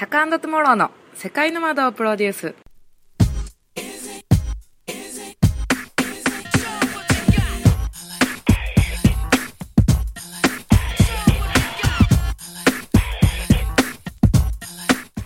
[0.00, 2.54] タカトゥモローの世界の窓をプロデュース。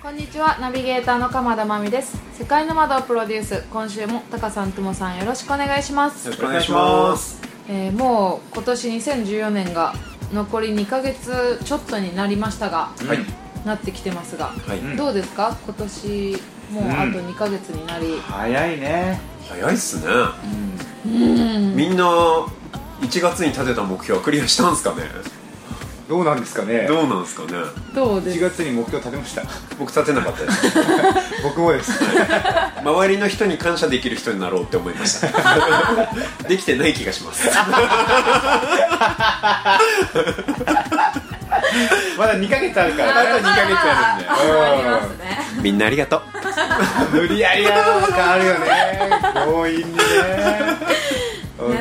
[0.03, 2.21] こんにちはナビゲーターの鎌田真美です。
[2.37, 3.65] 世界の窓をプロデュース。
[3.71, 6.27] 今週もタカさんともさんよろしくお願いします。
[6.27, 7.41] よろしくお願いします。
[7.69, 9.95] えーもう今年2014年が
[10.33, 14.97] 残り2ヶ月ちょっとになりましたが、はいなってきてますが、はい。
[14.97, 15.57] どうですか？
[15.65, 16.37] 今年
[16.73, 19.21] もうあと2ヶ月になり、早いね。
[19.49, 20.07] 早いっすね。
[21.05, 22.05] みんな
[23.01, 25.03] 1月に立てた目標はクリアしたんすかね？
[26.09, 26.87] どうなんですかね。
[26.87, 27.49] どうなんですかね
[27.93, 28.39] ？1どうです？
[28.39, 29.43] 月に目標立てました。
[29.79, 30.77] 僕立てなかったです。
[31.43, 31.93] 僕もです。
[32.83, 35.29] 周りの人に感謝できる人になろうって思いました。
[36.47, 37.49] できてない気がします
[42.19, 43.11] まだ2ヶ月あるから。
[43.11, 44.29] あと2ヶ月あるんで。
[44.29, 45.39] あありますね。
[45.63, 46.23] みんなありがとう。
[47.17, 49.11] 無理やりやるの変わるよね。
[49.35, 49.85] 強引にね。
[49.95, 49.95] ね
[51.57, 51.75] はい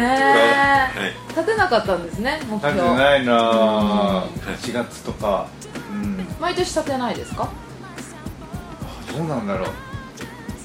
[0.98, 3.34] え立てなかったんですね目立て標ないな。
[3.34, 4.54] うん。
[4.54, 5.48] 4月とか。
[5.92, 6.28] うん。
[6.40, 7.50] 毎年立てないですか？
[9.18, 9.70] どうなんだろう。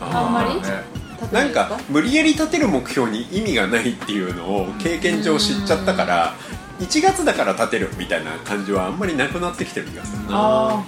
[0.01, 0.55] あんまり？
[0.61, 0.99] ね。
[1.33, 6.35] ないんか無理やり立てる目標に意味がないっていうのを経験上知っちゃったから
[6.79, 10.85] 1月だから立てるみたいな感じはあんまりなくなってきてる気がするあ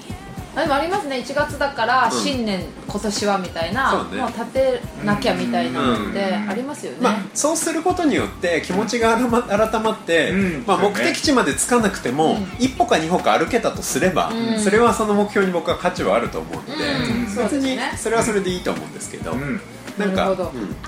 [0.55, 1.19] なあでもありますね。
[1.19, 2.11] 1月だからうん。
[2.11, 4.21] 新年、今年はみたいなそうね。
[4.21, 6.49] もう立てなきゃみたいなのってうん。
[6.51, 10.65] ありますよね、まあ、そうすることによって気持ちが改ま改まって、うん。
[10.67, 12.43] まあ、目的地まで着かなくても、うん。
[12.59, 14.59] 一歩か二歩か歩けたとすれば、うん。
[14.59, 16.73] それはその目標に僕は価値はあると思うので、
[17.45, 19.61] 別にねそれはそれでいいと思うんですけど、うん。
[19.99, 20.37] なんかっ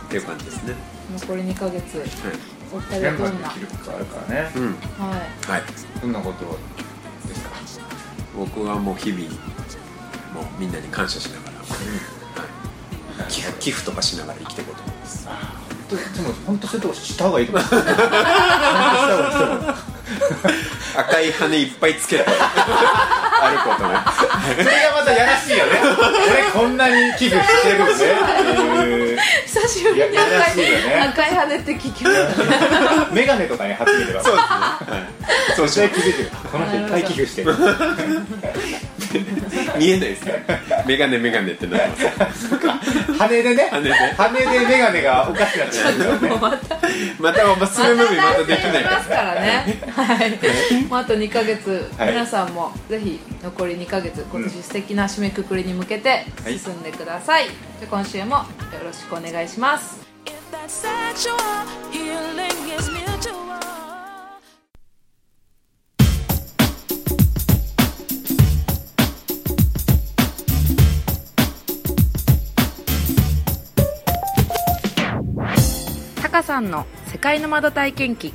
[0.08, 0.74] ていう感じですね、
[1.12, 1.98] 残り2ヶ月。
[1.98, 3.48] はいお二人はどんな？
[3.48, 4.64] できることあるからねうん。
[4.98, 5.18] はい。
[5.50, 5.62] はい、
[6.00, 6.58] どんなこと
[7.28, 7.44] です
[7.78, 7.86] か？
[8.36, 9.24] 僕はもう日々
[10.34, 11.64] もうみんなに感謝しながら、は
[13.28, 15.28] い、寄付寄付とかしながら生きていこうと思います。
[16.16, 19.74] でも本当そういうとこした方がいいと思う本当した方がいいと思う
[20.96, 22.24] 赤い羽いっぱいつけて。
[23.62, 23.94] ことね
[24.56, 25.72] それがまたやらしいよね。
[26.30, 31.12] 俺こんなに寄付してるぜっていう久しぶりに赤い,、ね。
[31.12, 32.44] 赤い羽って聞きました。
[32.44, 34.78] ねメガネとかに貼ってみればそうですね、は
[35.52, 36.30] い、そうし絶よ対気づいてる。
[36.50, 37.52] この人いっぱい寄付してる。
[37.52, 37.56] う
[39.78, 40.44] 見えないですね。
[40.86, 42.48] メガネメガネってなってます。
[43.18, 43.68] 羽でね。
[43.70, 43.92] 羽で。
[43.92, 46.71] 羽でメガネがおかしくなってるもうまた
[47.18, 49.80] またまあそれムービーまたできないかますからね。
[49.94, 50.38] はい。
[50.88, 52.08] もうあと2ヶ月、はい。
[52.10, 56.58] 皆さんもぜひ残り2ヶ月今年素敵な締めくくりに向けてはい。
[56.58, 57.54] 進んでください、じゃ
[57.84, 58.44] あ今週もよ
[58.84, 60.00] ろしくお願いします
[76.32, 78.32] カさんの世界の窓体験記。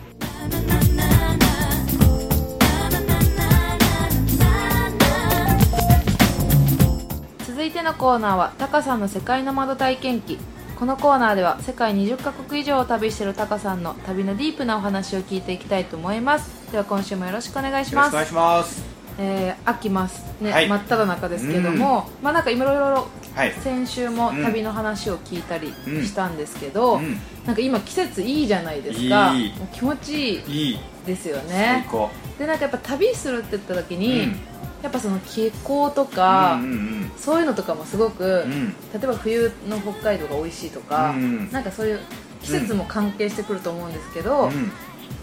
[7.48, 10.38] 続いてのコーナーはタカさんの世界の窓体験記。
[10.78, 16.72] このコーナーでは世界20カ国以上を旅しているタカさんの旅のディープなお話を聞いていきたいと思います。
[16.72, 18.14] では今週もよろしくお願いします。
[18.14, 18.98] よろしくお願いします。
[19.20, 20.24] えー、秋ます。
[20.40, 20.70] ね、はい。
[20.70, 23.08] 真っ只中ですけども、まあなんかいろいろ
[23.38, 23.54] はい。
[23.54, 26.04] 先週もうん旅の話を聞いたりうん。
[26.04, 27.18] したんですけど、うん。
[27.46, 29.32] なんか今季節いいじゃないですか。
[29.36, 29.54] いい。
[29.60, 30.80] もう気持ちいいいい。
[31.06, 32.10] ですよ最ね高。
[32.40, 34.36] でなんかやっぱ旅するって言った時に、うん。
[34.82, 38.70] やっぱその気候とか、うんうんそういうのとかもすごく、うん。
[38.70, 42.00] 例えば冬の北海道が美味しいとか、うんなんかそういう
[42.42, 44.72] 季節も関係してくると思うんですけど、うん。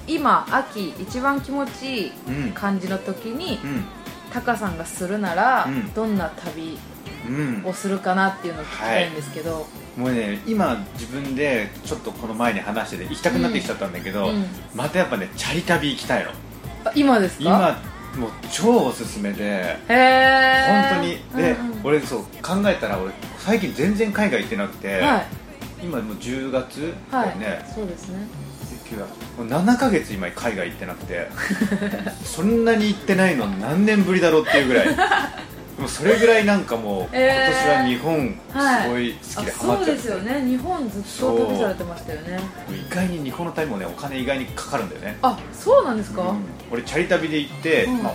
[0.07, 2.53] 今秋一番気持ちいいうん。
[2.53, 3.85] 感じの時に、うん。
[4.33, 5.93] タカさんがするなら、うん。
[5.95, 6.79] どんな旅うん
[7.65, 9.66] をするかなっていうのを聞きたいんですけど、
[9.97, 14.44] もうね今自分でちょっとこの前に話してて行きたくなってきちゃったんだけど、うん。
[14.75, 16.31] またやっぱねチャリ旅行きたいの。
[16.84, 17.44] あ今ですか？
[17.44, 21.42] 今もう超おすすめで本当に。
[21.42, 21.81] で、うんうん。
[21.84, 25.27] 俺そう考えたら俺最近全然海外行ってなくて、はい。
[25.83, 28.27] 今もう10月だはい、よね、そうですね。
[28.91, 29.04] 19も
[29.45, 31.28] う7ヶ月今海外行ってなくて
[32.24, 34.86] そんなに行ってないの何年ぶりだろうっていうぐらい
[35.78, 37.34] もうそれぐらいなんかもう、えー。
[37.34, 38.38] 今年は日本
[38.84, 40.44] すごい好きであハマっちゃって、そうですよね。
[40.48, 42.41] 日本ずっと旅されてましたよね。
[42.71, 46.44] 意外に日本の旅もねお金意外にかかるんだよね、あそうなんですか、うん。
[46.71, 48.03] 俺チャリ旅で行って、うん。
[48.03, 48.15] まあ、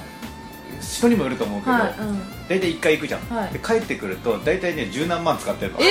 [0.82, 3.54] 人にもよると思うけど、はい、うん、大体1回行くじゃん、はい。
[3.54, 5.80] で帰ってくると大体ね十何万使ってるの。
[5.82, 5.84] え？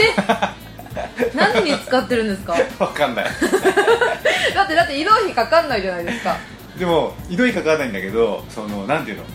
[1.34, 2.56] 何に使ってるんですか？
[2.80, 3.26] わかんない。
[4.54, 6.36] だってだって移動費かかんないじゃないですか。
[6.78, 9.24] でも移動費かからないんだけどそのなんていうの？
[9.24, 9.26] い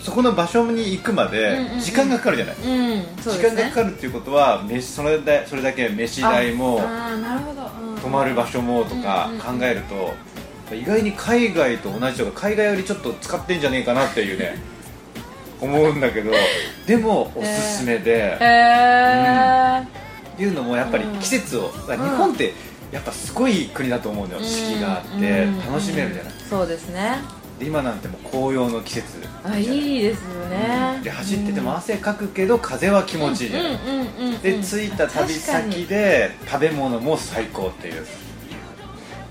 [0.00, 1.80] そこの場所に行くまでうんうんうん。
[1.80, 6.80] 時間がかかるじゃない、時間がかかるっていうことは飯それだそれだけ飯代も
[8.02, 10.14] 泊まる場所もとか考えると
[10.74, 14.56] 意外に海外と同じとか海外よりちょっと使ってんじゃねえかなっていうね
[15.60, 16.30] 思うんだけど
[16.86, 19.82] でもおすすめで、へえ
[20.34, 22.54] っていうのもやっぱり季節を、日本って
[22.92, 27.18] やっぱすごい国だと思うのよ、四季があって楽しめるじゃない、そうですね。
[27.58, 33.52] で今なんてもう紅葉の季節あいいですよねで走ってても汗かくけど風は気持ちいい
[34.42, 38.06] で着いた旅先で食べ物も最高っていう。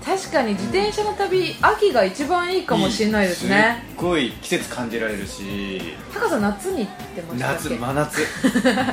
[0.04, 3.84] 確かに自転車の旅秋が一番いいかもしれないですね。
[3.90, 5.82] すっごい季節感じられるし。
[6.14, 7.68] 高さん夏に行ってましたっけ？
[7.68, 8.26] 夏真夏。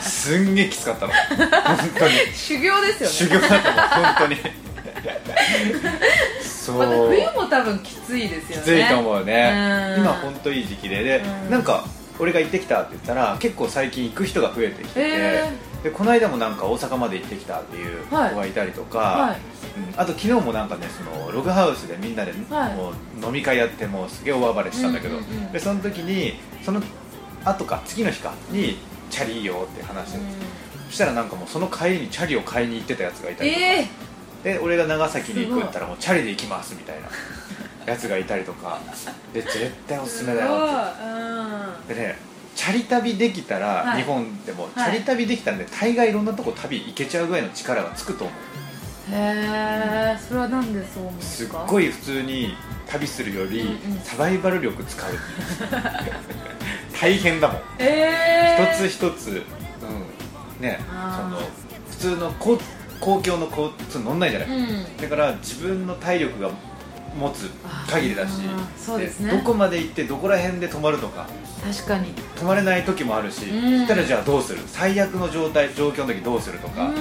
[0.09, 1.13] すんげえきつかったの。
[1.13, 2.13] 本当に。
[2.35, 3.15] 修行ですよね。
[3.15, 4.37] 修行だったもん本当に
[6.65, 8.63] そう、また冬も多分きついですよね。
[8.63, 9.95] きついと思うね。
[9.97, 10.03] うん。
[10.03, 11.03] 今本当いい時期で。
[11.03, 11.51] で、うん。
[11.51, 11.85] なんか
[12.19, 15.49] 俺が行ってきたって言ったら結構最近行く人が増えてきてて、え
[15.83, 18.35] でこの間もなんか大阪まで行ってきたっていう子はい。
[18.35, 19.35] がいたりとか、はい。
[19.35, 19.35] うん
[19.97, 26.81] あと昨日もなんかねそのログハウスでみんなではいもう飲み会やってもうすげえ大暴れしたんだけど、うんうんうんでその時にその
[27.43, 28.77] 後か次の日かに
[29.09, 30.09] チャリいいよって話。
[30.09, 30.19] して、
[30.87, 33.87] そしたらなんかもうその帰りにチャリを買いに行ってたやつがいたりとか、ええ
[34.45, 37.09] で俺が長崎に行くったらもうチャリで行きますみたいな
[37.91, 38.79] やつがいたりとか。
[39.33, 40.51] で絶対おすすめだよ
[41.81, 41.95] って。
[41.95, 42.15] でね
[42.55, 44.03] チャリ旅できたら、はい。
[44.03, 44.91] 日本でもチはい。
[44.91, 48.35] ャリ旅できたらね大概いろんなとこ旅行けちゃうぐらいの力がつくと思う。
[48.59, 52.55] うんへえそれはなんでそう思うんですすっかごい普通に
[52.87, 53.99] 旅するより、うんうん。
[54.01, 55.11] サバイバル力使う。
[57.01, 57.61] 大変だもん。
[57.79, 58.11] え
[58.59, 59.43] え一つ一つ、
[60.59, 61.39] うん、ねその
[61.89, 62.59] 普通の公
[62.99, 64.97] 公共の交通乗んないじゃない、うん。
[64.97, 66.49] だから自分の体力が
[67.17, 67.49] 持つ
[67.89, 68.33] 限りだし
[68.77, 69.31] そうですね。
[69.31, 71.27] どこまで行ってどこら辺で止まるとか。
[71.63, 72.13] 確かに。
[72.35, 73.87] 止まれない時もあるし、うん。
[73.87, 74.59] たらじゃあどうする？
[74.67, 76.91] 最悪の状態状況の時どうするとか、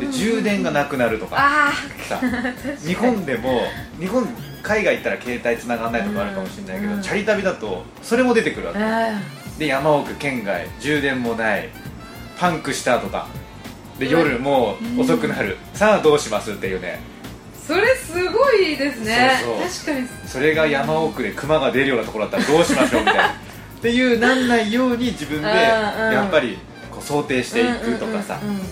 [0.00, 1.36] で充電がなくなるとか。
[1.38, 1.72] あ
[2.08, 2.20] さ
[2.84, 3.62] 日本でも
[4.00, 4.26] 日本
[4.62, 7.02] 海外行ったら携帯繋がんないとかあるかもしれないけど、うん。
[7.02, 9.16] チャリ旅だとそれも出てくるわけ、え
[9.60, 11.68] で山奥県外充電もない。
[12.38, 13.28] パンクしたとか
[13.98, 17.00] でうん夜もう遅くなる、さあどうしますっていうね。
[17.12, 19.40] ーそれすごいですね。
[19.84, 20.08] 確かに。
[20.28, 23.28] それが山奥で熊が出るようなところだったらどうしましょうみたいな。
[23.78, 26.12] っていうなんないように自分でうんうん。
[26.12, 26.58] やっぱり
[26.90, 28.38] こう想定していくとかさ。
[28.42, 28.60] うんうんうん。
[28.60, 28.60] うん。
[28.60, 28.66] うん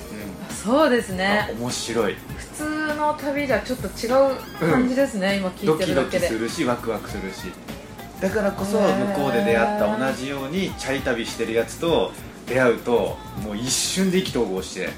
[0.64, 1.54] そうですあね。
[1.60, 2.16] 面白い。
[2.38, 6.28] 普通の旅じゃちょっと違う感じですね、今聞いてドキドるだけで。
[6.28, 7.52] すキるしワクワクするし。
[8.20, 12.12] だからこそ向こうで出会った同じようにチャリ旅してるやつと
[12.46, 14.88] 出会うともう一瞬で意気投合して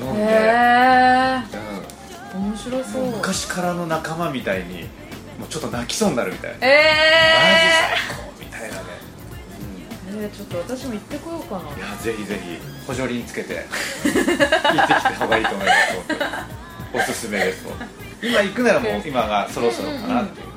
[0.00, 1.42] 飲んで、へえ
[2.34, 3.06] うん面白そう。
[3.16, 4.84] 昔からの仲間みたいに
[5.38, 6.66] もうちょっと泣きそうになるみたいな、え
[7.36, 11.62] マジ最高みたいなね、ー、えー、ちょっと私も行ってこようかな。
[11.76, 13.66] いやぜひぜひ補助輪つけて
[14.04, 17.10] 行ってきた方がいいと思います。
[17.10, 17.66] おすすめです
[18.22, 20.52] 今行くならもう今がそろそろかなっていうこ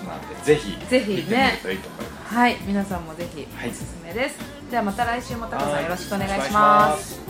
[0.00, 1.60] となんでぜひぜひね。
[1.70, 2.34] いいと思います。
[2.34, 2.56] はい。
[2.64, 4.38] 皆さんもぜひはいおすすめです、
[4.70, 7.20] ではまた来週もタカさんよろしくお願いします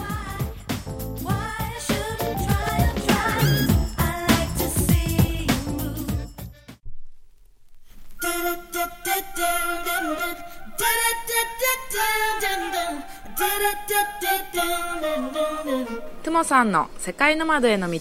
[16.22, 17.98] トモさんの世界の窓への道。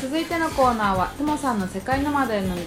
[0.00, 2.62] 続いてのコーナーは「トモさんの世界の窓への道」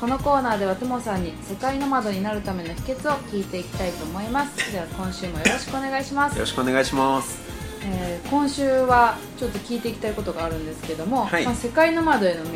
[0.00, 4.72] このコーナーではトモさんに世界の窓になるための秘訣を聞いていきたいと思います。
[4.72, 6.34] では今週もよろしくお願いします。
[6.34, 7.51] よろしくお願いします
[7.84, 11.44] えー今週はちょっと聞いていきたいことがあるんですけども、はい。
[11.44, 12.50] まあ、世界の窓への道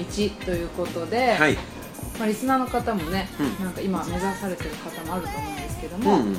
[0.46, 1.54] ということで、はい。
[2.18, 6.38] まあ、リスナーの方もね、うんなんか今目指されてる方もあると思うんですけどうんも、うんうん。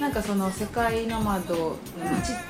[0.00, 1.76] なんかその世界の窓の道っ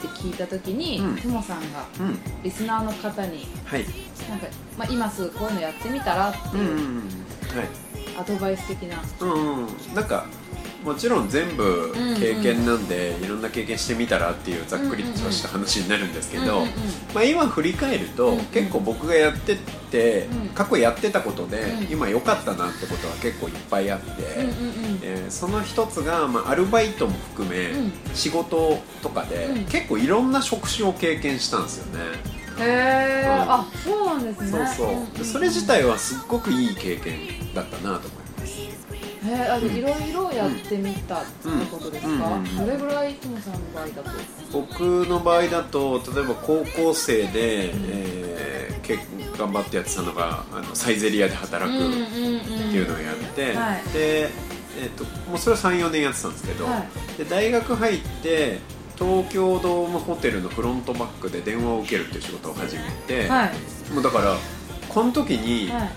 [0.03, 1.17] て聞いた時に、うん。
[1.17, 3.85] トモさんがうんリスナーの方にはい。
[4.29, 4.47] なんか、
[4.77, 6.97] まあ、今すぐこういうのやってみたらってうんうんいううん。
[7.57, 7.69] はい。
[8.19, 9.95] アドバイス的な、うんうん。
[9.95, 10.27] なんか
[10.85, 16.65] もちろん全部経験なんで、いろんな経験してみたらっていうざっくりとした話になるんですけど、
[17.15, 19.57] まあ、今振り返ると、結構僕がやってっ
[19.91, 20.49] て、うん。
[20.51, 21.93] 過去やってたことで、うん。
[21.93, 24.07] 今良かったなってことは結構いっぱいあって、
[25.03, 27.93] えーその一つが、まあ、アルバイトも含め、うん。
[28.15, 29.65] 仕事とかで、うん。
[29.67, 32.01] 結構いろんな職種を経験したんですよね、
[32.59, 33.53] へえ、うん。
[33.53, 34.51] あそうなんですね。
[34.51, 37.19] そうそう、それ自体はすっごくいい経験
[37.55, 38.20] だったなと思
[39.27, 42.45] えあでいろいろやってみたってことですか、うん。
[42.45, 42.57] うん。
[42.57, 44.11] どれぐらいトモさんの場合だと
[44.53, 48.41] 僕の場合だと例えば高校生で、えー
[48.91, 49.07] 結
[49.39, 53.85] 頑張ってやってたのがあのサイゼリヤで働くっていうのをやって、はい。
[53.93, 56.85] で、えー、ともうそれは34年やってたんですけど、は
[57.17, 58.59] で大学入って
[58.99, 63.95] 東京ドームホテルのフロントバックで電話を受けるっていう仕事を始めて、はい。
[63.95, 64.37] もうだから
[64.89, 65.91] この時に、はい。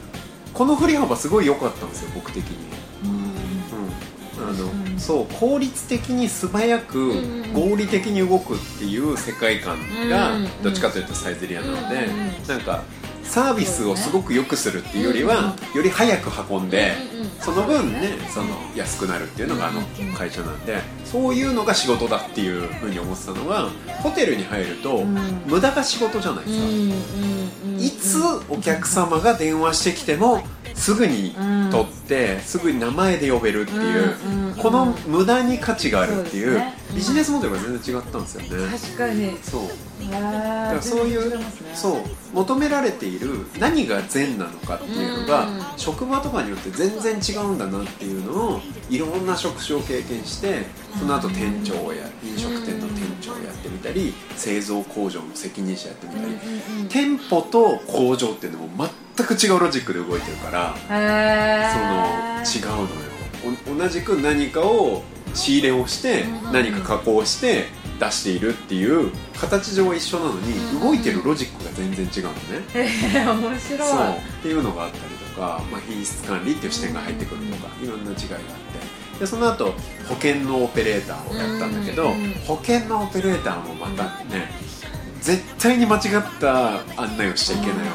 [0.53, 2.82] この振り幅すごい良かったんですよ僕的に。
[4.43, 7.13] うん、あの、うんそう効率的に素早く
[7.53, 9.77] 合理的に動くっていう世界観
[10.09, 10.63] がうん。
[10.63, 12.19] どっちかというとサイゼリヤなのでうん。
[12.19, 12.47] うん。
[12.47, 12.83] なんか
[13.23, 16.93] サービスをすごく良くするっていうよりはより早く運んで
[17.41, 19.81] その分ねその安くなるっていうのがあの
[20.17, 23.69] 会社なんでそういうのが仕事だっていうふうに思ってたのが
[24.01, 25.43] ホテルに入るとうん。
[25.45, 27.83] 無駄が仕事じゃないですか。
[27.83, 28.17] いつ
[28.49, 31.35] お客様が電話してきてもすぐに
[31.71, 36.61] 取って、すぐに名前で呼べるっていう、この無駄に価値があるっていう
[36.95, 39.37] ビジネスモデルが全然違ったんですよね、確かに。
[39.41, 39.61] そう。
[39.63, 41.39] へだかえらそういう、
[41.73, 42.01] そう。
[42.33, 45.61] 求められている何が善なのかっていうのが、うん。
[45.77, 50.63] 職場とかによって全然違うんだなっていうのをいろんな職種を経験して
[50.97, 60.93] その後店長をや飲食店の店長をやってみたり製造工場の責任者やってみたり、店舗と工場っていうのも全く違うロジックで動いてるからそ
[61.79, 62.87] の違うのよ。
[63.71, 65.03] お同じく何かを
[65.33, 67.65] 仕入れをしてうん何か加工して
[67.99, 72.37] 出しているっていう形上は一緒なのにうん動いてるロジックが全然違うのね。
[72.73, 72.87] へ
[73.19, 73.89] え面白い。
[73.89, 73.99] そう。
[73.99, 79.19] っていうのがあったりとか、まあ、品質管理っていう視点が入ってくるとかいろんな違いがあって。
[79.19, 79.73] でその後
[80.09, 82.13] 保険のオペレーターをやったんだけど、
[82.47, 84.49] 保険のオペレーターもまたね
[85.21, 86.01] 絶対に間違っ
[86.39, 87.93] た案内をしちゃいけないわ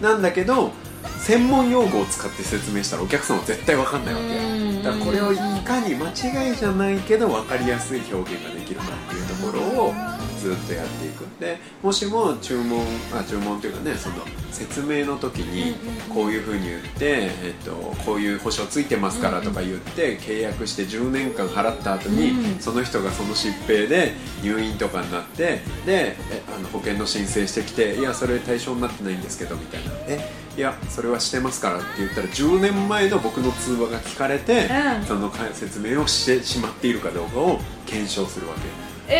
[0.00, 0.70] け、なんだけど
[1.18, 9.94] 専門用語を使って説明したらお客さんは絶対分かんないわけ、だからこれをいかに間違いじゃないけど分かりやすい表現ができるかっていうところを
[10.42, 12.84] ずっとやっていくでもしも注文
[13.14, 14.16] あ注文というかねその
[14.50, 15.74] 説明の時に
[16.12, 17.72] こういうふうに言って、えっと、
[18.04, 34.68] こういう保証ついてますからとか言って契約して10年間払った後に、うんその人がその疾病で入院とかになってでえあの保険の申請してきて「いやそれ対象になってないんですけど」みたいな「えいやそれはしてますから」って言ったら10年前の僕の通話が聞かれて、
[34.98, 35.06] うん。
[35.06, 39.14] そのか説明をしてしまっているかどうかを検証するわけえ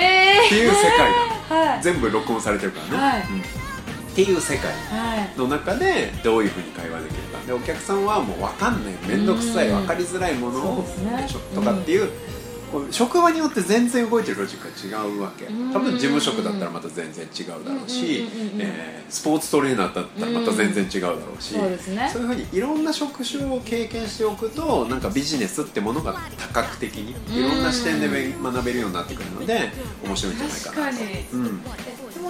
[0.44, 0.98] えっていう世界。
[0.98, 1.82] なのはい。
[1.82, 3.22] 全部録音されてるからね、はい。
[3.30, 3.40] うん。
[3.40, 3.42] っ
[4.14, 4.70] ていう世界。
[4.70, 5.38] はい。
[5.38, 7.46] の中でどういうふうに会話できるか。
[7.46, 8.94] でお客さんはもう分かんない。
[9.08, 9.68] 面倒くさい。
[9.68, 9.78] うん。
[9.78, 11.26] 分かりづらいものをね。
[11.28, 11.38] しょ。
[11.54, 12.41] とかっていう、こう
[12.90, 15.46] 職場によって全然動いてるロジックが違うわけ。
[15.46, 15.72] うん。
[15.72, 18.26] 多分事務職だったらまた全然違うだろうし
[19.08, 22.10] スポーツトレーナーだったらまた全然違うだろうし、ね。
[22.12, 29.70] そういうふうにいろんな職種を経験しておくとなんかビジネスってものが多角的にいろんな視点でべ学べるようになってくるので
[30.04, 31.04] 面白いんじゃないかなと。
[31.32, 31.60] うん。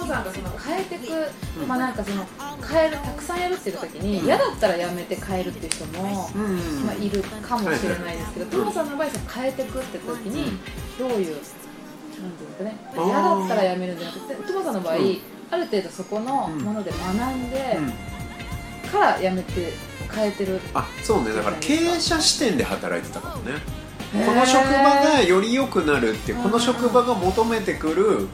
[0.07, 2.25] さんがその変えてく、まあなんかその
[2.67, 6.85] 変えるたくさんやるっていう時に嫌だったらやめて変えるっていう人も、うん。
[6.85, 10.32] まあ、いるかもしれないですけど、はいトモさんの場合その変えてくって時に
[10.99, 15.17] どういうなんていうんですかね嫌だったらやめるんじゃなくてトモさんの場合、うん。
[15.51, 17.93] ある程度そこのもので学んでうん。
[18.91, 19.73] からやめて
[20.13, 21.33] 変えてる、あそうね。
[21.33, 23.53] だから経営者視点で働いてたかもね。
[24.13, 28.27] この職場がより良くなるっていうこの職場が求めてくる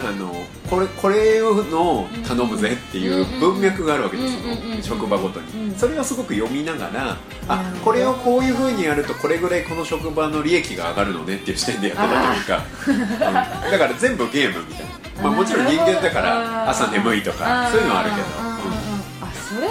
[0.00, 0.32] あの
[0.68, 4.40] これこれの頼むぜっていう文脈があるわけですよ。
[4.82, 5.68] 職場ごとうん。
[5.70, 7.16] にそれをすごく読みながら
[7.48, 12.62] あこれをこういうふうにやるとこれぐらいこの職場の利益が上がるのねっていう視点でやってたというか、
[13.66, 13.70] うん。
[13.72, 14.86] だから全部ゲームみたい
[15.16, 18.22] な、まあ、もちろん人間だから朝眠いとかそういうのはあるけど、
[19.22, 19.66] あそれ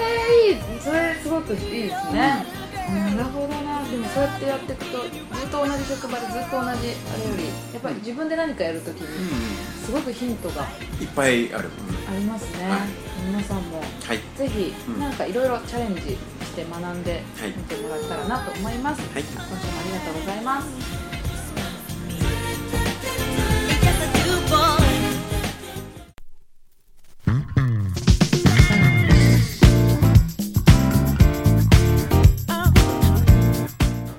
[0.51, 0.57] いい。
[0.81, 2.46] それすごくいいですね、
[2.88, 3.84] なるほどな。
[3.89, 6.77] でもそうやってやっていくとずっと同じ職場でずっと同じあれよ
[7.38, 9.07] りやっぱり自分で何かやるときに
[9.88, 10.63] すごくヒントが
[11.00, 11.70] いっぱいある、
[12.10, 12.79] ありますね、はい。
[13.25, 13.79] 皆さんも。
[13.79, 14.20] はい。
[14.38, 15.00] ぜひうん。
[15.00, 16.17] なんかいろいろチャレンジし
[16.58, 17.53] て学んではい。
[17.56, 19.24] みてもらったらなと思います、はい。
[19.24, 20.67] 今週もありがとうございます.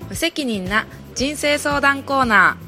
[0.08, 2.67] 無責任な人生相談コーナ You're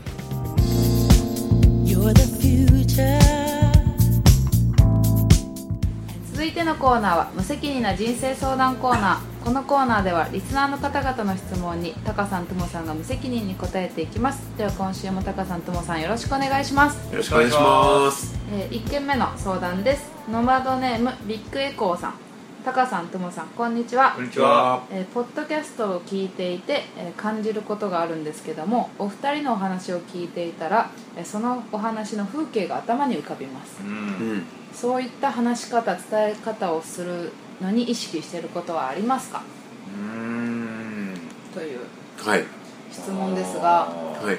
[6.61, 9.45] てのコーナーは無責任な人生相談コーナー。
[9.45, 14.43] このコーナーではリスナーの方々の質問にタカさんともさんが無責任に答えていきます。
[14.59, 18.39] では今週もタカさんともさんよろしくお願いします、よろしくお願いします。
[18.53, 20.11] え1件目の相談です。
[20.31, 22.15] ノマドネームビッグエコーさん。
[22.63, 24.13] タカさんともさんこんにちは。
[24.13, 24.83] こんにちは。
[24.91, 33.81] えーポッドキャストを聞いていて、えー感じることがあるんですけどもお二人のお話を聞いていたら、えーそのお話の風景が頭に浮かびます。
[33.83, 39.43] ううんんそういった話し方伝え方をするのに意識していることはありますか？
[39.89, 41.15] うーん。
[41.53, 41.81] という
[42.19, 42.45] はい。
[42.91, 43.61] 質問ですが。
[43.63, 44.39] はい。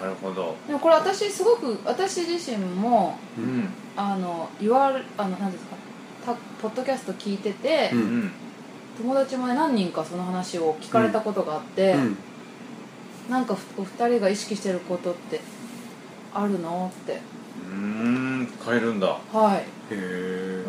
[0.00, 0.54] なるほど。
[0.66, 3.68] でもこれ私すごく私自身もうん。
[3.96, 5.76] あの言われあの何ですか
[6.26, 8.18] たポッドキャスト聞いてて、ううん。
[8.26, 8.30] ん
[8.98, 12.16] 友達もね何人かその話を聞かれたことがあって、うん。
[13.30, 15.40] なんかふお二人が意識してることって
[16.34, 16.92] あるの？
[16.94, 17.20] って
[17.70, 19.06] うーん変えるんだ。
[19.08, 19.56] はい。
[19.58, 20.64] へえ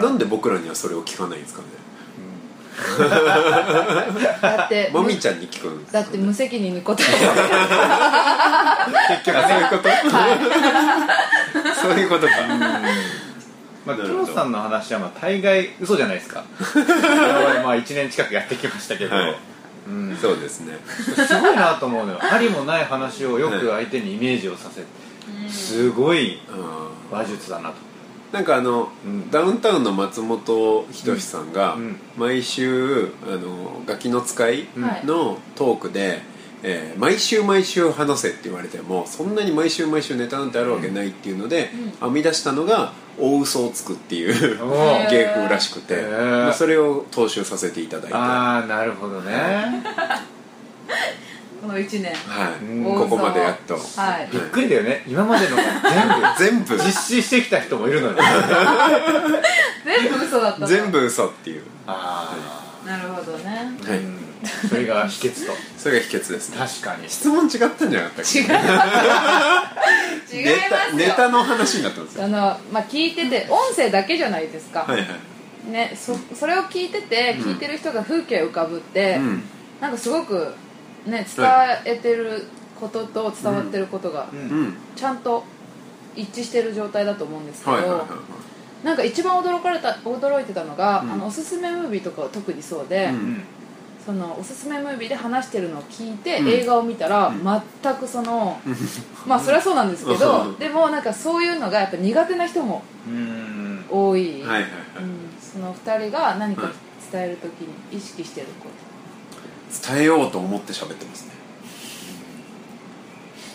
[0.00, 1.66] へなんで僕らにはそれを聞かないんですかね？
[4.40, 7.06] だって もみちゃんに聞くんですだって無責任に答え
[9.08, 9.88] 結局そういうこと？
[11.80, 12.32] そういうことか。
[13.86, 16.44] まあ、キョロさんの話はまあ大概嘘じゃないですか。
[17.64, 19.34] まあ1年近くやってきましたけど、はい。
[19.88, 20.78] うん、そうですね。
[21.26, 22.18] すごいなと思うのよ。
[22.20, 24.86] ありもない話をよく相手にイメージをさせて
[25.50, 27.76] すごいあ話術だなと。
[28.32, 29.30] ーなんかあの、うん。
[29.30, 31.96] ダウンタウンの松本人志さんが、うん。
[32.16, 36.20] 毎週あのガキの使いはいのトークで、
[36.62, 41.70] えー毎週毎週話せって言われてもそんなに毎週毎週ネタなんてあるわけないっていうので、
[42.00, 44.58] 編み出したのが大嘘をつくっていう
[45.10, 46.04] 芸風らしくて、
[46.52, 48.14] それを踏襲させていただいて。
[48.14, 49.82] はああなるほどね
[51.68, 52.12] この1年。
[52.62, 53.74] うんいここまでやっと。
[53.74, 53.80] は
[54.22, 54.28] い。
[54.32, 55.04] びっくりだよね。
[55.06, 55.62] 今までのが
[56.38, 56.66] 全部。
[56.66, 56.82] 全部。
[56.82, 58.16] 実施してきた人もいるのに。
[59.84, 61.64] 全部嘘だったの全部嘘っていう。
[61.86, 62.34] あ
[62.86, 63.70] なるほどね。
[63.86, 63.98] あ、はい。
[63.98, 64.18] うん。
[64.66, 65.52] それが秘訣と。
[65.76, 66.56] それが秘訣ですね。
[66.56, 67.06] 確かに。
[67.10, 68.38] 質問違ったんじゃなかったっけ？
[68.38, 68.54] 違いま
[70.26, 70.96] す違いネタますよ。
[70.96, 72.24] ネタの話になったんですよ。
[72.24, 72.38] あの、
[72.72, 75.70] まあ、聞いてて音声だけじゃないですか、はいはい。
[75.70, 77.50] ね、そそれを聞いててうん。
[77.50, 79.42] 聞いてる人が風景浮かぶって、うん。
[79.82, 80.54] なんかすごく、
[81.06, 81.46] ね、伝
[81.84, 82.44] えてる
[82.78, 84.28] ことと伝わってることが
[84.94, 85.44] ちゃんと
[86.14, 88.06] 一致してる状態だと思うんですけど、
[88.82, 91.12] なんか一番驚かれた驚いてたのが、うん。
[91.12, 93.14] あのおすすめムービーとかは特にそうで、うん。
[93.14, 93.42] うん
[94.06, 96.48] そのおすすめムービーで話してるのを聞いて、うん。
[96.48, 97.42] 映画を見たら、うん。
[97.82, 98.58] 全くその
[99.26, 100.58] まあそれはそうなんですけど、うん。
[100.58, 103.84] でもなんかそういうのがやっぱ苦手な人もうん。
[103.90, 104.42] 多い、
[105.40, 106.70] その2人が何か
[107.12, 108.68] 伝えるときに意識してるこ
[109.90, 111.32] 伝えようと思って喋ってますね。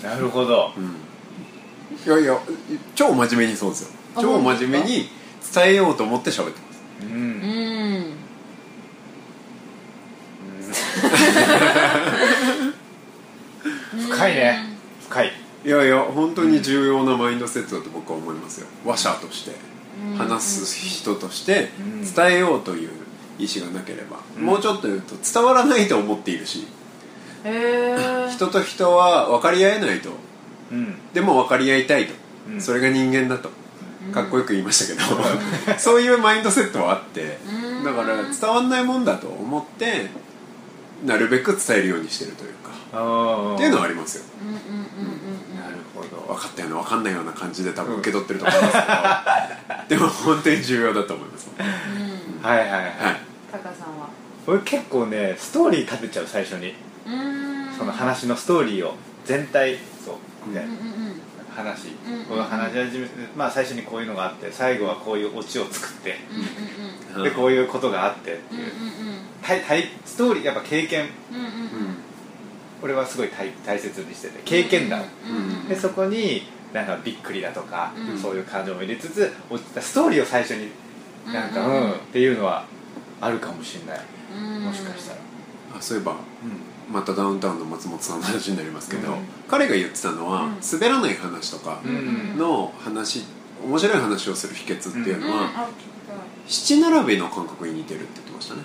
[0.04, 0.72] なるほど。
[0.78, 0.96] うん。
[2.06, 2.40] いやいや
[2.96, 3.90] 超真面目にそうですよ。
[4.16, 5.10] あ超真面目に
[5.54, 6.82] 伝えようと思って喋ってます。
[7.02, 7.22] うとうん。
[7.32, 8.14] ん
[14.10, 14.60] 深いね。
[15.10, 15.32] 深い。
[15.66, 18.68] いやいや本当に重要なマインドセットだと僕は思いますよ。
[18.86, 19.52] 話者として
[20.12, 20.18] うん。
[20.18, 22.14] 話す人としてうん。
[22.14, 22.90] 伝えようという
[23.40, 24.46] 意思がなければ、うん。
[24.46, 26.68] もうちょっと言うと伝わらないと思っているし、
[27.44, 30.10] へえ人と人は分かり合えないと。
[30.72, 30.96] うん。
[31.14, 32.14] でも分かり合いたいと、
[32.50, 32.62] うん。
[32.62, 33.50] それが人間だと。
[34.12, 37.38] かっこよく言いましたけど、そういうマインドセットはあって。
[37.48, 37.84] うん。
[37.86, 40.10] だから伝わんないもんだと思って
[41.06, 42.64] なるべく伝えるようにしてるというか。
[43.56, 44.24] っていうのはありますよ。
[44.42, 46.34] うんうんうんうんなるほど。
[46.34, 46.78] 分かったような。
[46.78, 48.74] 分かんないような感じで多分受け取ってると思います
[49.88, 51.50] けど、 でも本当に重要だと思います
[52.44, 52.94] はいはいはい、はい
[53.52, 54.10] タカさんは？
[54.48, 56.74] 俺結構ねストーリー立てちゃう最初に。
[57.06, 57.74] うーん。
[57.78, 60.20] その話のストーリーを全体そ
[60.52, 61.22] うねうんうんうん
[61.56, 62.20] 話うんうん。
[62.20, 66.18] うんこの話し始めてまあ最初にこういうのがあって最後はこういうオチを作って
[67.16, 68.58] うんうんでこういうことがあってってう。
[68.58, 68.70] んうんいう
[69.42, 71.08] たいたいストーリーやっぱ経験。
[71.32, 71.50] うんうんうん。
[72.82, 75.02] 俺はすごい大大切にしてて経験談。
[75.02, 78.18] うんうんでそこになんかびっくりだとか、うん。
[78.18, 79.32] そういう感情も入れつつ
[79.80, 80.70] ストーリーを最初に
[81.32, 82.66] なんかううんっていうのは
[83.22, 84.02] あるかもしれない。
[84.36, 84.64] うん。
[84.66, 85.20] もしかしたら、
[85.78, 86.16] あそういえば
[86.92, 89.18] またダウンタウンの松本さんの話になりますけど、うん。
[89.48, 90.58] 彼が言ってたのは、うん。
[90.62, 92.38] 滑らない話とかうん。
[92.38, 93.24] の話
[93.66, 95.70] 面白い話をする秘訣っていうのは、
[96.48, 98.62] 七並べの感覚に似てるって言ってましたね。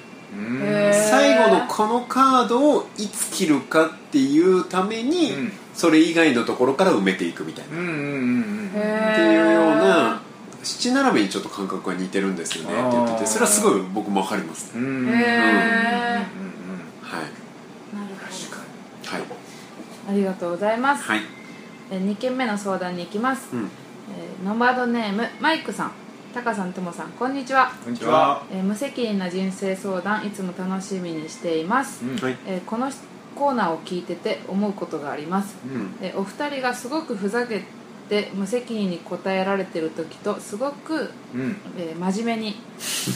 [0.92, 5.52] 最後のこのカードをいつ切るかっていうために、うん。
[5.74, 8.70] それ以外のところから埋めていくみたいな、うんうんうんうん。
[8.74, 9.12] へー。
[9.12, 10.20] っていうような
[10.62, 15.08] 七並べにちょっと感覚が似てるんですよねって言っててそれはすごい僕も分かりますね、うん。
[15.08, 15.12] へー。
[15.12, 16.22] うんうんうん
[17.00, 17.20] はい。
[17.94, 19.22] なるほ確かはい。
[19.22, 19.36] ど
[20.10, 21.20] ありがとうございます、はい。
[21.90, 23.60] え2件目の相談に行きます、うん。
[23.62, 25.92] えーノマドネームマイクさん。
[26.34, 28.44] タカさんともさんこんにちは、にこんにちは。
[28.52, 32.16] えー無責任な人生相談いつも楽しみにしています、うん。
[32.16, 32.36] はい。
[32.46, 32.90] えーこの
[33.34, 35.96] コーナーを聞いてて思うことがあります、うん。
[36.02, 37.62] えーお二人がすごくふざけ
[38.08, 41.56] で無責任に答えられてる時とすごく、うん。
[41.78, 42.56] えー真面目に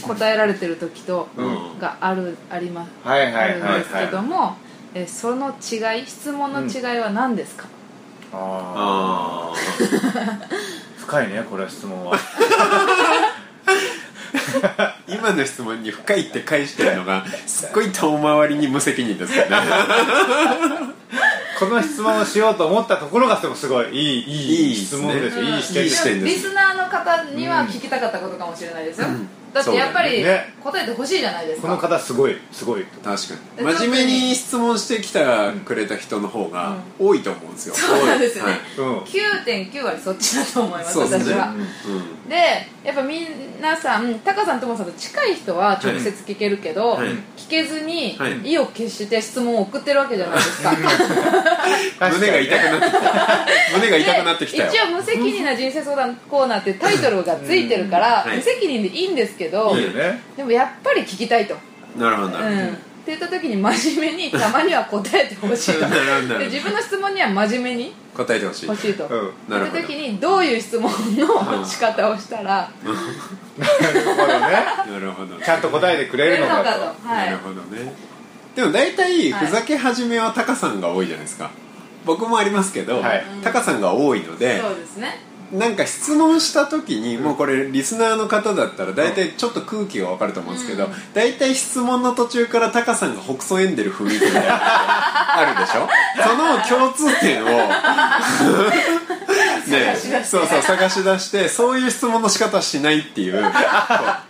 [0.03, 1.79] 答えられてる時と、うん。
[1.79, 3.73] があるあります、はいはいあはいはい。
[3.73, 4.57] るんですけども、
[4.95, 7.67] えーその違い質問の違いは何ですか、
[8.35, 9.55] あああ
[10.99, 12.17] 深いねこれは質問は。
[14.79, 19.51] あ 今の質問に深いって返してるのがすっごい遠回りに無責任ですよね
[21.63, 25.37] この質問をしようと思ったところがでもすごいいいいいいい質問です。
[25.37, 26.25] ようんいい視点です。
[26.25, 29.07] リスナーの方には聞きたかったことかもしれないですよ、
[29.53, 30.25] だってやっぱり
[30.63, 31.69] 答えてほしいじゃないですか。
[31.69, 32.85] この方すごいすごい。
[32.85, 33.75] 確かに。
[33.75, 38.61] 真面目に質問してきたくれた人の方が多いと思うんですよ、そうなんですよね、はい。
[38.79, 38.99] うん。
[39.01, 42.37] 9.9割そっちだと思います私は、うんで
[42.85, 47.09] やっぱ皆さんタカさんともさんと近い人は直接聞けるけど、はい。
[47.37, 48.53] 聞けずに、はい。
[48.53, 50.71] 意を決して質問を送ってるわけじゃないですか。
[52.11, 53.77] 胸が痛くなってきた。
[53.77, 54.69] 胸が痛くなってきた。
[54.69, 59.75] 一応無責任な人生相談コーナーってタイトルがついてるから、無責任でいいんですけど、
[60.37, 61.57] でもやっぱり聞きたいと、
[61.97, 66.39] なるほどなるほど、うん、って言った時に真面目にたまには答えてほしいと。
[66.39, 68.67] で自分の質問には真面目に答えてほしい。
[68.67, 69.83] 欲しいと、うんなるほど。
[69.83, 72.71] 時にどういう質問の仕方をしたら。
[73.59, 74.39] なるほどね。
[74.93, 75.37] なるほど。
[75.41, 76.79] ちゃんと答えてくれるのかと。
[76.79, 77.93] とはないるほどね。
[78.55, 79.47] でも大体はい。
[79.47, 81.51] ふざけ始めはタカさんが多いじゃないですか。
[82.05, 83.25] 僕もありますけど、はい。
[83.43, 85.19] タカさんが多いのでそうですね
[85.53, 90.93] なんか質問した時にもうこれリスナーの方だったら大体ちょっと空気が分かると思うんですけど、うん。
[91.13, 94.59] 大体質問の途中からタカさんが北総エンデル雰囲気みたいなのが
[95.39, 95.87] あるでしょ？
[96.27, 97.49] その共通点を
[99.71, 103.43] ね探し出してそうそう探し出してそういう質問の仕方はしないっていう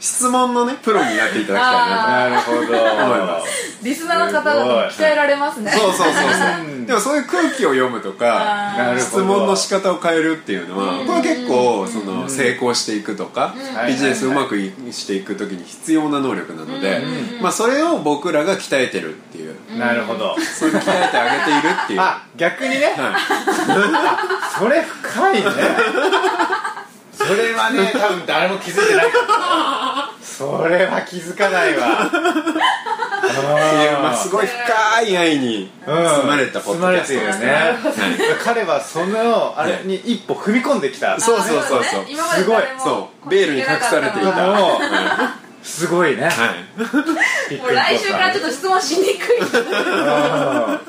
[0.00, 2.58] 質問のねプロになっていただきたいななるほど。
[2.58, 3.84] 思います。
[3.84, 5.72] リスナーの方々も鍛えられますね。
[5.72, 6.64] とそうそうそうそう。
[6.64, 11.06] う んでもそういう空気を読むとか質問の仕方を変えるっていうのはうん。
[11.06, 14.56] これは結構その成功していくとかうんビジネスうまく
[14.90, 17.42] していく時に必要な能力なのでうん。
[17.42, 19.54] まあそれを僕らが鍛えてるっていう。
[19.78, 20.36] なるほど。
[20.40, 21.98] それを鍛えてあげているっていう。
[21.98, 22.76] はあ逆にね。
[22.78, 22.82] い。
[24.58, 25.50] それ深いね。
[27.14, 29.06] それはね 多分誰も気づいてない
[30.22, 32.06] それは気づかないわ。
[32.06, 32.20] ってい
[33.94, 37.78] うまあすごい深い愛に包まれたポッドキャストですね。
[37.82, 41.20] 包まれてるよね彼はそのあれに一歩踏み込んできた。
[41.20, 42.04] そうそうそうそう。
[42.08, 43.28] 今まで誰もそう。
[43.28, 45.34] ベールに隠されていた。
[45.62, 46.24] すごいね。
[46.24, 47.56] はい。
[47.56, 49.38] もう来週からちょっと質問しにくい。
[49.38, 49.48] うん。
[50.08, 50.80] あ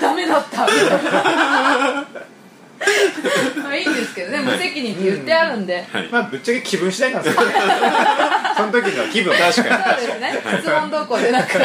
[0.00, 0.64] ダメだった。
[0.64, 2.06] みたいな
[3.62, 6.08] まあいいんですけどね無責任って言ってあるんで、はい。
[6.10, 7.42] まあぶっちゃけ気分次第なんですよ。
[7.46, 7.54] ね
[8.56, 9.34] その時の気分。
[9.34, 9.52] 確かに。
[9.52, 9.72] そうで
[10.12, 10.40] すね。
[10.62, 11.52] 質問動向でなく。
[11.52, 11.62] とい。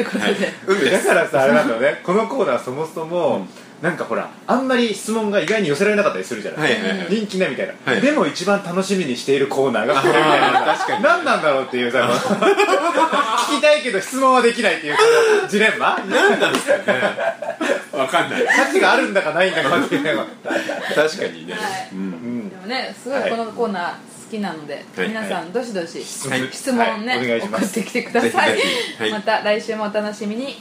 [0.00, 2.00] うことで、運ですだからさあれなんだよね。
[2.04, 3.46] このコーナーそもそも、
[3.82, 7.06] なんかほらあんまり質問が意外に寄せられなかったりするじゃない、はいはいはい。
[7.10, 8.00] 人気ないみたいな、はい。
[8.00, 9.94] でも一番楽しみにしているコーナーが。
[9.94, 11.02] これみたいな確かに。
[11.02, 12.08] 何なんだろうっていうさ
[13.48, 14.96] 聞きたいけど質問はできないっていう
[15.48, 15.98] ジレンマ？
[16.08, 17.00] 何なんですかね
[17.92, 18.46] わかんない。
[18.46, 19.84] 価値があるんだかないんだか。
[19.84, 21.54] ってい確かにね。
[21.54, 21.88] はい。
[21.92, 21.98] うん。
[21.98, 25.08] うんでもねすごいこのコーナー好きなので、はい。
[25.08, 26.38] 皆さんどしどし質問。
[26.38, 27.24] をね、はい。
[27.24, 27.40] お願い。
[27.40, 28.58] します送ってきてください。
[29.10, 30.56] また来週もお楽しみに。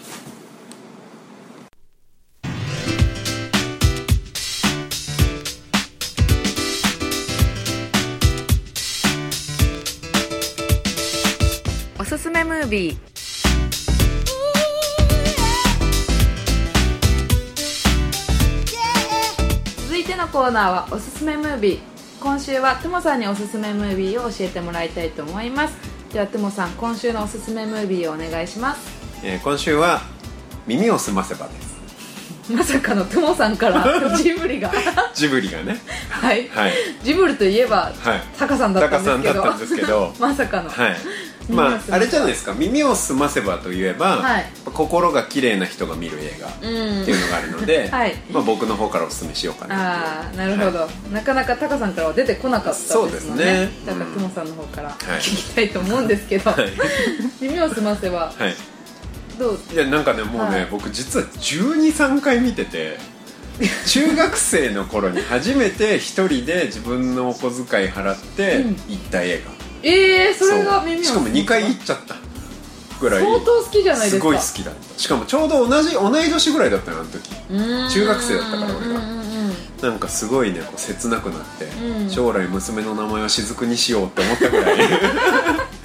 [12.00, 13.17] おすすめムービー
[20.08, 21.80] てのコーナーはおすすめムービー。
[22.22, 25.76] 今週はトモさんにおすすめムービーを教えてもらいたいと思います。
[26.14, 28.88] ではトモさん今週のおすすめムービーをお願いします。
[29.22, 30.00] えー今週は
[30.66, 31.68] 「耳をすませば」です。
[32.50, 33.84] まさかのトモさんから
[34.16, 34.72] ジブリが。
[35.14, 35.78] ジブリがね。
[36.10, 36.74] はい、はい。
[37.04, 38.24] ジブリといえばはい。
[38.40, 39.44] タカさんだったんですけど。
[39.44, 40.14] タカさんだったんですけど。
[40.20, 40.98] まさかの、はい
[41.50, 44.46] まああれじゃないですか「耳をすませば」といえば、はい。
[44.74, 48.16] 心が綺麗な人が見る映画うんっていうのがあるので、 はい。
[48.32, 49.76] まあ、僕の方からおすすめしようかな
[50.22, 52.94] ああなるほど、なかなかタカさんからは出てこなかったですね。
[52.94, 53.70] そうですね。
[53.86, 54.14] だからうん。
[54.14, 54.94] トモさんの方からい。
[55.20, 56.72] 聞きたいと思うんですけど、はい、
[57.42, 58.34] 耳をすませば。
[58.38, 58.56] はい、
[59.40, 59.60] どう？
[59.74, 60.68] いやなんかねもうね、はい。
[60.70, 63.00] 僕実は123回見てて
[63.88, 68.76] 中学生の頃に初めて一人で自分のお小遣い払ってうん。
[68.90, 69.52] 行った映画、
[69.90, 70.86] ええー、それがう。
[70.86, 72.16] 耳をしかも2回行っちゃった
[73.00, 73.24] ぐらい。
[73.24, 77.30] 相当好きじゃないですすかごい好きだったしかもちょうど同じ同い年ぐらいだったのあの時。
[77.94, 79.00] 中学生だったから俺が
[79.82, 82.10] なんかすごいねこう切なくなって、うん。
[82.10, 84.78] 将来娘の名前は雫にしようって思ったぐらい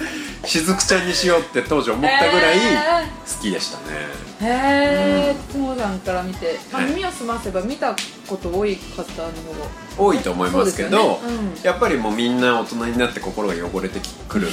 [0.45, 3.83] しずくちゃんにしようって当時思ったぐらいえ好きでしたね、
[4.41, 7.95] へえともさんから見て、まあ、はい耳を澄ませば見た
[8.27, 11.61] こと多い方の方が多いと思いますけどそうですよね。
[11.63, 14.47] やっぱりもうみんな大人になって心が汚れてくる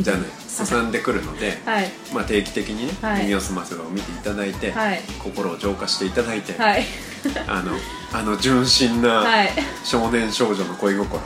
[0.00, 1.90] じゃない すさんでくるので、はい。
[2.12, 3.22] まあ、定期的にね、はい。
[3.22, 5.02] 耳を澄ませばを見ていただいて、はい。
[5.18, 6.86] 心を浄化していただいて、はい。
[7.48, 7.72] あの
[8.12, 9.50] あの純真なはい。
[9.82, 11.20] 少年少女の恋心。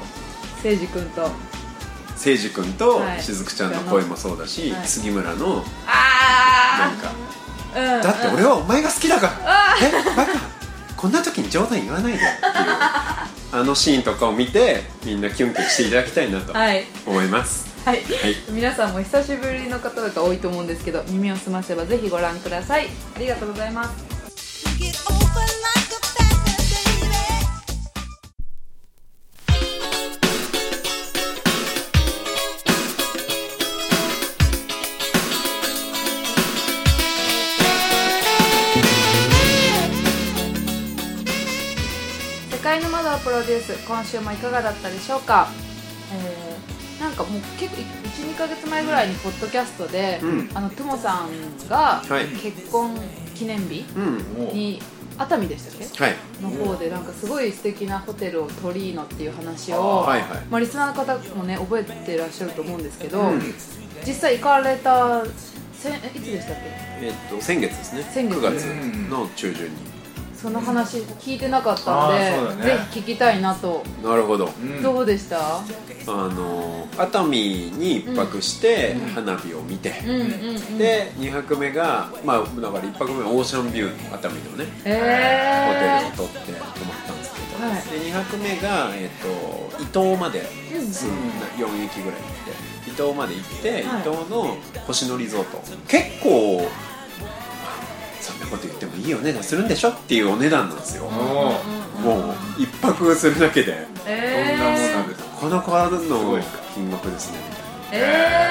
[0.65, 1.31] 誠司君と
[2.17, 3.23] 誠司君とはい。
[3.23, 4.87] しずくちゃんの恋もそうだし、はい。
[4.87, 7.13] 杉村のあなんか。
[7.75, 9.33] あ、うん、だって俺はお前が好きだから。
[9.81, 9.93] え？
[10.17, 10.33] バカ？
[10.97, 12.31] こんな時に冗談言わないでっていう。
[13.53, 16.85] あのシーンとかを見てみんなキュンキュンしていただきたいなとはい。
[17.07, 18.37] 思います、はい、はい。
[18.51, 22.89] 皆さんも久しぶりの方が多いと思うんですけど耳を澄ませばぜひご覧ください。
[23.15, 24.06] ありがとうございます
[43.37, 45.49] ロデュース今週もいかがだったでしょうか、
[46.12, 46.57] えー
[46.96, 50.51] なんかもう結構12か月前ぐらいにポッドキャストで、うん。
[50.55, 52.25] あのトモさんがはい。
[52.29, 52.99] 結婚
[53.35, 53.85] 記念日
[54.55, 54.81] に
[55.18, 56.05] 熱海でしたっけ？
[56.05, 56.14] はい。
[56.40, 60.31] の方でなんかすごい素敵なホテルをトリーノっていう話を、はいはい。
[60.51, 63.42] まあ、リスナーの方もね覚えてらっしゃると思うんですけど、うん。
[64.07, 65.22] 実際行かれた
[65.75, 66.57] せえいつでしたっ
[66.99, 67.07] け？
[67.09, 68.11] えっと先月ですね。
[68.11, 68.38] 先月。
[68.38, 68.62] 9月
[69.11, 69.70] の中旬に
[70.47, 72.63] その話聞いてなかったので、ね。
[72.63, 74.47] ぜひ聞きたいなと、なるほど。
[74.47, 74.81] うん。
[74.81, 75.41] どうでした？
[75.59, 75.63] あ
[76.07, 77.37] の熱海
[77.77, 80.79] に一泊して花火を見て、うんうんうん。
[80.79, 87.75] で2泊目がまあだから1泊目はオーシャンビュー熱海のねえホテルを取って泊まったんですけど、はい。
[87.75, 91.41] で2泊目が、えっと伊東まで住ん。
[91.41, 92.35] だ4駅ぐらい行っ
[92.85, 92.89] て。
[92.89, 93.81] 伊東まで行って、はい。
[93.81, 94.57] 伊東の
[94.87, 95.61] 星野リゾート。
[95.89, 96.59] 結構
[97.21, 97.27] まあ
[98.21, 98.76] そんなこと言っても
[99.07, 101.53] いいお値段するんでしょっていうお値段なんですよ、も
[102.03, 106.38] もう一泊するだけでえそんなもんなんですなかなかの
[106.75, 107.38] 金額ですね
[107.90, 108.07] みたいな。
[108.09, 108.47] え